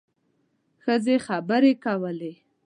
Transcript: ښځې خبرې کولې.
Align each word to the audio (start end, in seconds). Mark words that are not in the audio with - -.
ښځې 0.83 1.15
خبرې 1.27 1.73
کولې. 1.83 2.33